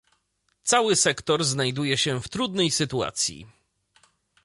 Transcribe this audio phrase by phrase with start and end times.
[0.63, 3.47] Cały sektor znajduje się w trudnej sytuacji